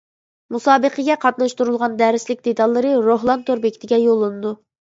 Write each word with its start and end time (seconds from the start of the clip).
مۇسابىقىگە 0.53 1.17
قاتناشتۇرۇلغان 1.25 1.99
دەرسلىك 2.01 2.43
دېتاللىرى 2.49 2.97
روھلان 3.11 3.47
تور 3.51 3.63
بېكىتىگە 3.67 4.05
يوللىنىدۇ. 4.09 4.61